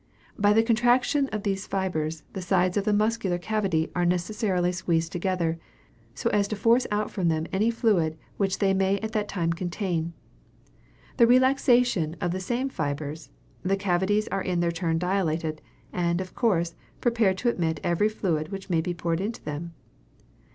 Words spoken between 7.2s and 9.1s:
them any fluid which they may